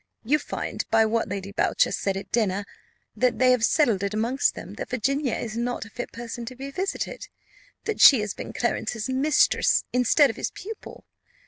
[0.23, 2.65] You find, by what Lady Boucher said at dinner,
[3.15, 6.55] that they have settled it amongst them that Virginia is not a fit person to
[6.55, 7.27] be visited;
[7.85, 11.05] that she has been Clarence's mistress instead of his pupil.